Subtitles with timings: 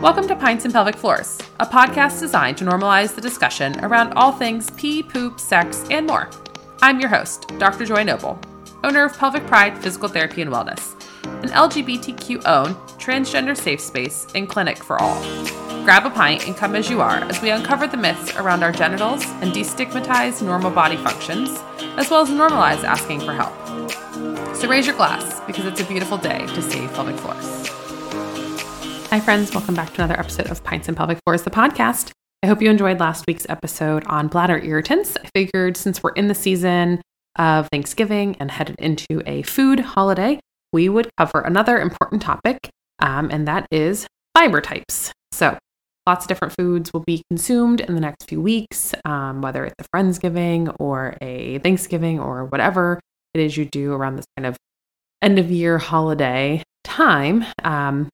[0.00, 4.32] Welcome to Pints and Pelvic Floors, a podcast designed to normalize the discussion around all
[4.32, 6.30] things pee, poop, sex, and more.
[6.80, 7.84] I'm your host, Dr.
[7.84, 8.40] Joy Noble,
[8.82, 10.94] owner of Pelvic Pride Physical Therapy and Wellness,
[11.42, 15.22] an LGBTQ owned, transgender safe space and clinic for all.
[15.84, 18.72] Grab a pint and come as you are as we uncover the myths around our
[18.72, 21.62] genitals and destigmatize normal body functions,
[21.98, 23.54] as well as normalize asking for help.
[24.56, 27.79] So raise your glass because it's a beautiful day to save pelvic floors.
[29.10, 29.52] Hi, friends.
[29.52, 32.12] Welcome back to another episode of Pints and Pelvic Floors, the podcast.
[32.44, 35.16] I hope you enjoyed last week's episode on bladder irritants.
[35.16, 37.02] I figured since we're in the season
[37.36, 40.38] of Thanksgiving and headed into a food holiday,
[40.72, 42.70] we would cover another important topic,
[43.00, 44.06] um, and that is
[44.38, 45.10] fiber types.
[45.32, 45.58] So,
[46.06, 49.74] lots of different foods will be consumed in the next few weeks, um, whether it's
[49.80, 53.00] a Friendsgiving or a Thanksgiving or whatever
[53.34, 54.56] it is you do around this kind of
[55.20, 57.44] end of year holiday time.
[57.64, 58.08] Um,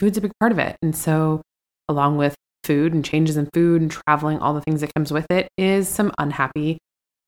[0.00, 0.76] food's a big part of it.
[0.82, 1.42] And so,
[1.88, 5.26] along with food and changes in food and traveling, all the things that comes with
[5.30, 6.78] it, is some unhappy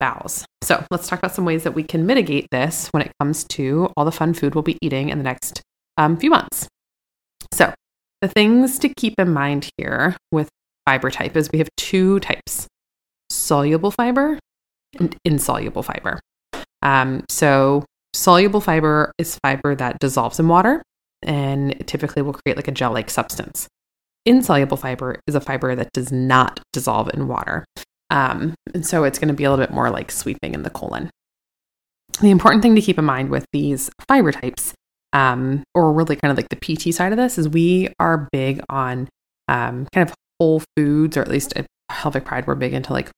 [0.00, 0.44] bowels.
[0.62, 3.92] So, let's talk about some ways that we can mitigate this when it comes to
[3.96, 5.62] all the fun food we'll be eating in the next
[5.98, 6.66] um, few months.
[7.52, 7.72] So,
[8.22, 10.48] the things to keep in mind here with
[10.86, 12.66] fiber type is we have two types
[13.30, 14.38] soluble fiber
[14.98, 16.20] and insoluble fiber.
[16.80, 20.82] Um, so, soluble fiber is fiber that dissolves in water
[21.22, 23.68] and typically will create like a gel like substance.
[24.24, 27.64] Insoluble fiber is a fiber that does not dissolve in water.
[28.10, 30.70] Um, and so it's going to be a little bit more like sweeping in the
[30.70, 31.10] colon.
[32.20, 34.74] The important thing to keep in mind with these fiber types,
[35.12, 38.60] um, or really kind of like the PT side of this, is we are big
[38.68, 39.08] on
[39.48, 43.10] um, kind of whole foods, or at least at Pelvic Pride, we're big into like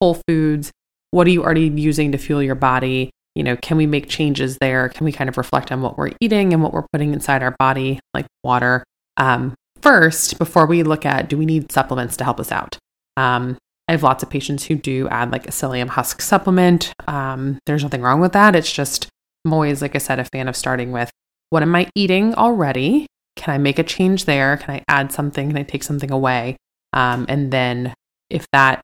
[0.00, 0.72] whole foods.
[1.10, 3.10] What are you already using to fuel your body?
[3.38, 4.88] You know, can we make changes there?
[4.88, 7.54] Can we kind of reflect on what we're eating and what we're putting inside our
[7.56, 8.82] body, like water,
[9.16, 12.76] um, first before we look at do we need supplements to help us out?
[13.16, 16.92] Um, I have lots of patients who do add like a psyllium husk supplement.
[17.06, 18.56] Um, there's nothing wrong with that.
[18.56, 19.08] It's just,
[19.44, 21.12] I'm always, like I said, a fan of starting with
[21.50, 23.06] what am I eating already?
[23.36, 24.56] Can I make a change there?
[24.56, 25.50] Can I add something?
[25.50, 26.56] Can I take something away?
[26.92, 27.94] Um, and then
[28.30, 28.80] if that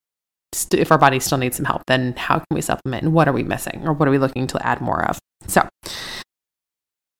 [0.55, 3.29] st- if our body still needs some help, then how can we supplement and what
[3.29, 5.19] are we missing or what are we looking to add more of?
[5.47, 5.67] So,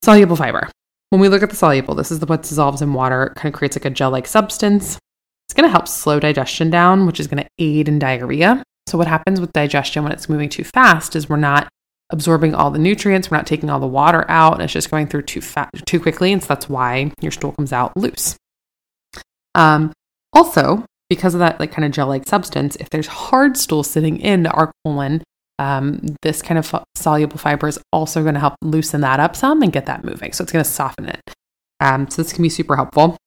[0.03, 0.69] soluble fiber.
[1.09, 3.53] When we look at the soluble, this is the what dissolves in water, it kind
[3.53, 4.97] of creates like a gel like substance.
[5.47, 8.63] It's going to help slow digestion down, which is going to aid in diarrhea.
[8.87, 11.67] So, what happens with digestion when it's moving too fast is we're not
[12.11, 15.07] absorbing all the nutrients, we're not taking all the water out, and it's just going
[15.07, 18.35] through too fast, too quickly, and so that's why your stool comes out loose.
[19.55, 19.91] Um,
[20.33, 24.47] also, because of that like kind of gel-like substance, if there's hard stool sitting in
[24.47, 25.23] our colon,
[25.59, 29.61] um, this kind of soluble fiber is also going to help loosen that up some
[29.61, 30.33] and get that moving.
[30.33, 31.21] So it's going to soften it.
[31.79, 33.17] Um, so this can be super helpful.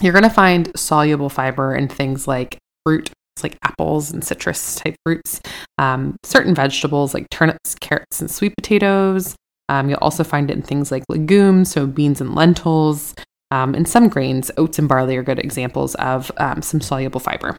[0.00, 3.10] You're going to find soluble fiber in things like fruit,
[3.42, 5.40] like apples and citrus type fruits,
[5.78, 9.34] um, certain vegetables like turnips, carrots, and sweet potatoes.
[9.68, 13.14] Um, you'll also find it in things like legumes, so beans and lentils,
[13.50, 17.56] um, and some grains, oats and barley are good examples of um, some soluble fiber.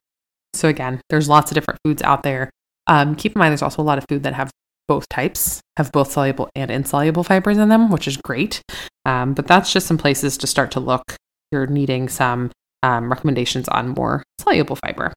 [0.54, 2.50] So, again, there's lots of different foods out there.
[2.88, 4.52] Um, keep in mind, there's also a lot of food that have
[4.88, 8.62] both types, have both soluble and insoluble fibers in them, which is great.
[9.06, 11.16] Um, but that's just some places to start to look.
[11.52, 12.52] You're needing some
[12.84, 15.14] um, recommendations on more soluble fiber.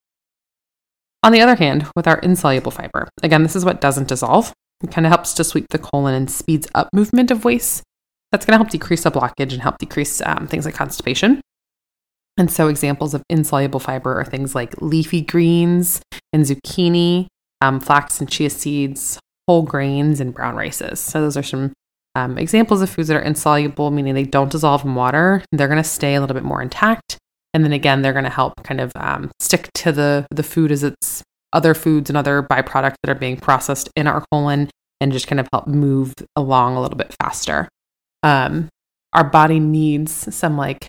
[1.22, 4.52] On the other hand, with our insoluble fiber, again, this is what doesn't dissolve.
[4.82, 7.82] It kind of helps to sweep the colon and speeds up movement of waste
[8.32, 11.41] that's going to help decrease the blockage and help decrease um, things like constipation.
[12.36, 16.00] And so, examples of insoluble fiber are things like leafy greens
[16.32, 17.26] and zucchini,
[17.60, 21.00] um, flax and chia seeds, whole grains, and brown rices.
[21.00, 21.72] So, those are some
[22.14, 25.42] um, examples of foods that are insoluble, meaning they don't dissolve in water.
[25.52, 27.19] They're going to stay a little bit more intact.
[27.52, 30.70] And then again, they're going to help kind of um, stick to the, the food
[30.70, 34.70] as it's other foods and other byproducts that are being processed in our colon
[35.00, 37.69] and just kind of help move along a little bit faster
[38.22, 38.69] um,
[39.12, 40.87] our body needs some like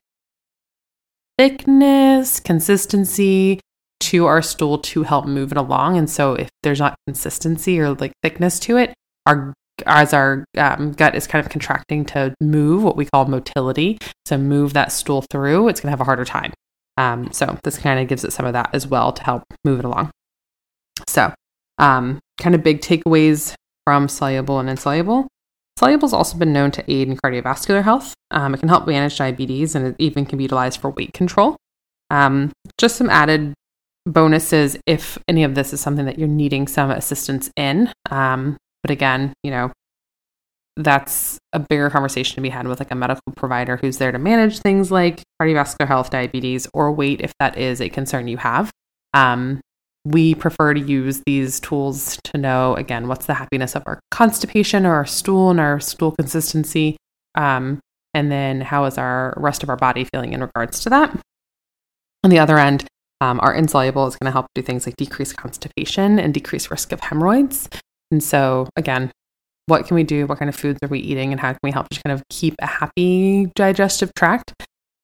[1.38, 3.60] thickness, consistency
[4.00, 5.98] to our stool to help move it along.
[5.98, 8.94] And so if there's not consistency or like thickness to it,
[9.26, 9.54] our
[9.86, 14.38] as our um, gut is kind of contracting to move what we call motility, to
[14.38, 16.54] move that stool through, it's going to have a harder time.
[16.98, 19.80] Um, so this kind of gives it some of that as well to help move
[19.80, 20.12] it along.
[21.08, 21.34] So,
[21.78, 23.56] um, kind of big takeaways
[23.86, 25.28] from soluble and insoluble.
[25.82, 28.14] Soluble has also been known to aid in cardiovascular health.
[28.30, 31.56] Um, it can help manage diabetes and it even can be utilized for weight control.
[32.12, 33.56] Um, just some added
[34.06, 37.92] bonuses if any of this is something that you're needing some assistance in.
[38.12, 39.72] Um, but again, you know,
[40.78, 44.20] that's a bigger conversation to be had with like a medical provider who's there to
[44.20, 48.70] manage things like cardiovascular health, diabetes, or weight if that is a concern you have.
[49.16, 49.62] Um,
[50.04, 54.86] we prefer to use these tools to know again what's the happiness of our constipation
[54.86, 56.98] or our stool and our stool consistency
[57.36, 57.80] um,
[58.14, 61.18] and then how is our rest of our body feeling in regards to that.
[62.24, 62.86] On the other end
[63.22, 66.92] um, our insoluble is going to help do things like decrease constipation and decrease risk
[66.92, 67.70] of hemorrhoids.
[68.10, 69.12] And so again
[69.68, 70.26] what can we do?
[70.26, 71.32] What kind of foods are we eating?
[71.32, 74.54] And how can we help just kind of keep a happy digestive tract?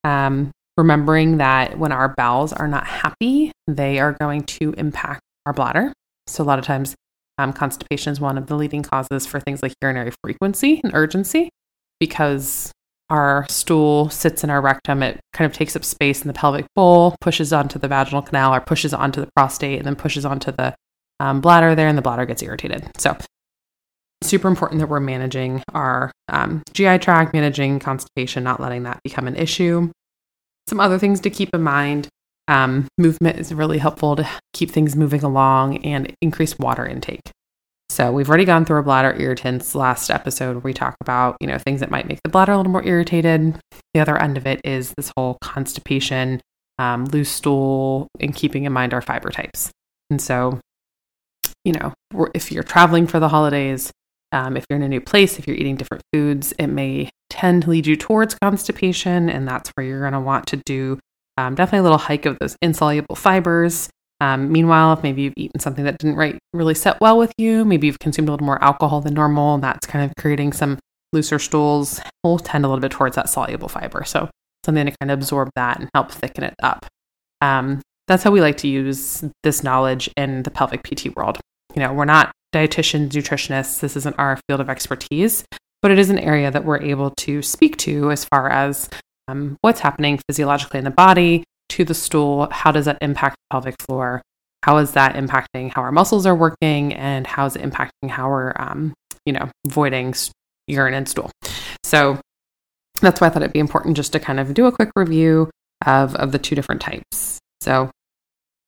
[0.04, 5.54] Um, remembering that when our bowels are not happy, they are going to impact our
[5.54, 5.92] bladder.
[6.28, 6.96] So, a lot of times,
[7.38, 11.50] um, constipation is one of the leading causes for things like urinary frequency and urgency
[12.00, 12.72] because
[13.10, 15.02] our stool sits in our rectum.
[15.02, 18.54] It kind of takes up space in the pelvic bowl, pushes onto the vaginal canal,
[18.54, 20.76] or pushes onto the prostate, and then pushes onto the
[21.20, 22.90] um, bladder there, and the bladder gets irritated.
[22.98, 23.16] So,
[24.24, 29.28] super important that we're managing our um, GI tract, managing constipation, not letting that become
[29.28, 29.90] an issue.
[30.68, 32.10] Some other things to keep in mind
[32.48, 37.30] um, movement is really helpful to keep things moving along and increase water intake.
[37.90, 41.48] So we've already gone through our bladder irritants last episode where we talk about, you
[41.48, 43.58] know, things that might make the bladder a little more irritated.
[43.94, 46.42] The other end of it is this whole constipation,
[46.78, 49.72] um, loose stool, and keeping in mind our fiber types.
[50.10, 50.60] And so,
[51.64, 51.94] you know,
[52.36, 53.92] if you're traveling for the holidays,
[54.32, 57.64] um, if you're in a new place, if you're eating different foods, it may tend
[57.64, 61.00] to lead you towards constipation, and that's where you're going to want to do
[61.38, 63.90] um, definitely a little hike of those insoluble fibers.
[64.20, 67.64] Um, meanwhile, if maybe you've eaten something that didn't right, really set well with you,
[67.64, 70.80] maybe you've consumed a little more alcohol than normal, and that's kind of creating some
[71.14, 74.04] looser stools, will tend a little bit towards that soluble fiber.
[74.04, 74.30] So
[74.66, 76.88] something to kind of absorb that and help thicken it up.
[77.42, 81.38] Um, that's how we like to use this knowledge in the pelvic PT world.
[81.76, 83.80] You know, we're not dietitians, nutritionists.
[83.82, 85.46] This isn't our field of expertise,
[85.82, 88.90] but it is an area that we're able to speak to as far as
[89.28, 92.48] um, what's happening physiologically in the body to the stool.
[92.52, 94.22] How does that impact the pelvic floor?
[94.64, 96.94] How is that impacting how our muscles are working?
[96.94, 98.94] And how is it impacting how we're, um,
[99.26, 100.14] you know, voiding
[100.68, 101.32] urine and stool?
[101.84, 102.20] So
[103.02, 105.50] that's why I thought it'd be important just to kind of do a quick review
[105.86, 107.40] of, of the two different types.
[107.62, 107.92] So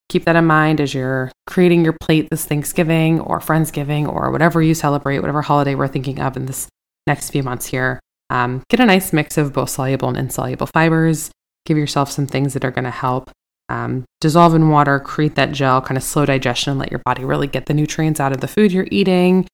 [0.10, 4.62] keep that in mind as you're creating your plate this Thanksgiving or Friendsgiving or whatever
[4.62, 6.68] you celebrate, whatever holiday we're thinking of in this
[7.08, 8.00] next few months here.
[8.30, 11.32] Um, get a nice mix of both soluble and insoluble fibers.
[11.66, 13.32] Give yourself some things that are going to help
[13.70, 17.48] um, dissolve in water, create that gel, kind of slow digestion, let your body really
[17.48, 19.48] get the nutrients out of the food you're eating.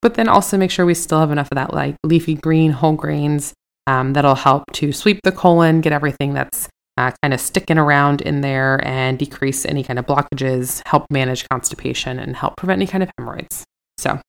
[0.00, 2.92] But then also make sure we still have enough of that like leafy green whole
[2.92, 3.52] grains
[3.86, 8.20] um, that'll help to sweep the colon, get everything that's uh, kind of sticking around
[8.22, 12.86] in there and decrease any kind of blockages, help manage constipation, and help prevent any
[12.86, 13.64] kind of hemorrhoids.
[13.98, 14.20] So,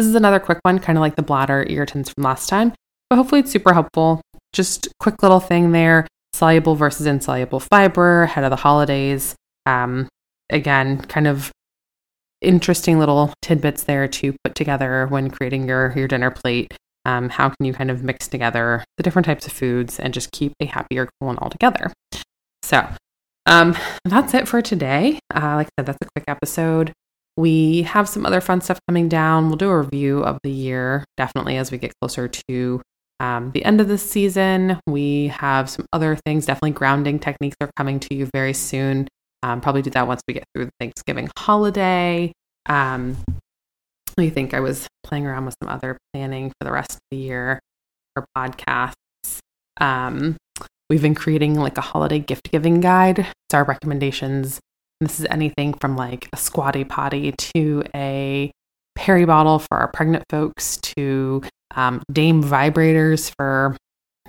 [0.00, 2.72] this is another quick one, kind of like the bladder irritants from last time,
[3.08, 4.20] but hopefully it's super helpful.
[4.52, 9.34] Just quick little thing there soluble versus insoluble fiber ahead of the holidays.
[9.66, 10.08] Um,
[10.48, 11.52] again, kind of
[12.40, 16.72] interesting little tidbits there to put together when creating your, your dinner plate
[17.04, 20.32] um, how can you kind of mix together the different types of foods and just
[20.32, 21.92] keep a happier colon altogether?
[22.62, 22.88] So
[23.46, 25.18] um, that's it for today.
[25.34, 26.92] Uh, like I said, that's a quick episode.
[27.40, 29.48] We have some other fun stuff coming down.
[29.48, 32.82] We'll do a review of the year definitely as we get closer to
[33.18, 34.78] um, the end of the season.
[34.86, 36.44] We have some other things.
[36.44, 39.08] Definitely grounding techniques are coming to you very soon.
[39.42, 42.30] Um, probably do that once we get through the Thanksgiving holiday.
[42.66, 43.16] Um,
[44.18, 47.16] I think I was playing around with some other planning for the rest of the
[47.16, 47.58] year
[48.14, 48.92] for podcasts.
[49.80, 50.36] Um,
[50.90, 53.20] we've been creating like a holiday gift giving guide.
[53.20, 54.60] It's our recommendations.
[55.00, 58.50] This is anything from like a squatty potty to a
[58.94, 61.42] peri bottle for our pregnant folks to
[61.74, 63.76] um, Dame vibrators for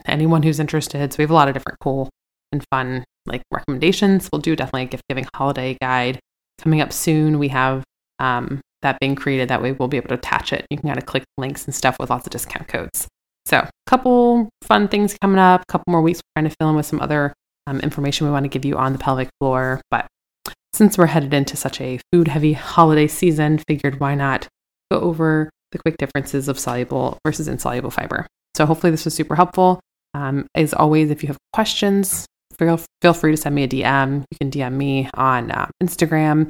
[0.05, 1.11] anyone who's interested.
[1.11, 2.09] So we have a lot of different cool
[2.51, 4.29] and fun like recommendations.
[4.31, 6.19] We'll do definitely a gift giving holiday guide
[6.61, 7.37] coming up soon.
[7.37, 7.83] We have
[8.19, 9.49] um, that being created.
[9.49, 10.65] That way we'll be able to attach it.
[10.69, 13.07] You can kind of click links and stuff with lots of discount codes.
[13.45, 16.19] So, a couple fun things coming up, a couple more weeks.
[16.19, 17.33] We're trying to fill in with some other
[17.67, 19.81] um, information we want to give you on the pelvic floor.
[19.89, 20.07] But
[20.81, 24.47] since we're headed into such a food heavy holiday season, figured why not
[24.89, 28.25] go over the quick differences of soluble versus insoluble fiber.
[28.57, 29.79] So, hopefully, this was super helpful.
[30.15, 32.25] Um, as always, if you have questions,
[32.57, 34.23] feel, feel free to send me a DM.
[34.31, 36.49] You can DM me on uh, Instagram.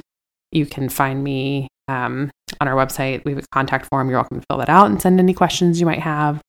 [0.50, 3.26] You can find me um, on our website.
[3.26, 4.08] We have a contact form.
[4.08, 6.36] You're welcome to fill that out and send any questions you might have.
[6.36, 6.42] If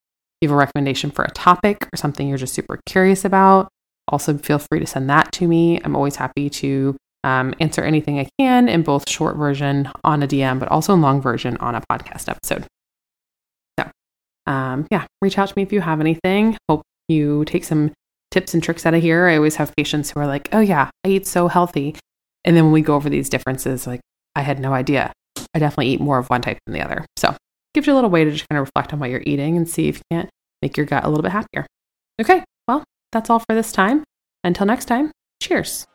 [0.44, 3.68] you have a recommendation for a topic or something you're just super curious about,
[4.08, 5.82] also feel free to send that to me.
[5.84, 10.28] I'm always happy to um, answer anything I can in both short version on a
[10.28, 12.66] DM, but also in long version on a podcast episode.
[13.80, 13.90] So
[14.46, 16.58] um, yeah, reach out to me if you have anything.
[16.70, 17.92] Hope you take some
[18.32, 19.28] tips and tricks out of here.
[19.28, 21.96] I always have patients who are like, oh, yeah, I eat so healthy.
[22.44, 24.02] And then when we go over these differences, like,
[24.36, 25.14] I had no idea.
[25.54, 27.06] I definitely eat more of one type than the other.
[27.18, 27.36] So,
[27.74, 29.70] gives you a little way to just kind of reflect on what you're eating and
[29.70, 30.30] see if you can't
[30.62, 31.66] make your gut a little bit happier.
[32.20, 34.04] Okay, well, that's all for this time.
[34.44, 35.12] Until next time,
[35.42, 35.88] cheers.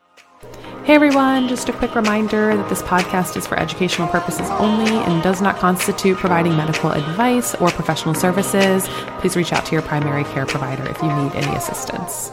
[0.89, 5.21] Hey everyone, just a quick reminder that this podcast is for educational purposes only and
[5.21, 8.87] does not constitute providing medical advice or professional services.
[9.19, 12.31] Please reach out to your primary care provider if you need any assistance.